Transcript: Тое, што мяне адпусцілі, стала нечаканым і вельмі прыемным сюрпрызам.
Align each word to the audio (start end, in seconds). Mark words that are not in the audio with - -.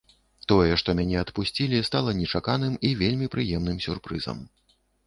Тое, 0.51 0.69
што 0.81 0.95
мяне 0.99 1.19
адпусцілі, 1.23 1.83
стала 1.91 2.17
нечаканым 2.23 2.73
і 2.91 2.95
вельмі 3.05 3.33
прыемным 3.37 3.77
сюрпрызам. 3.89 4.47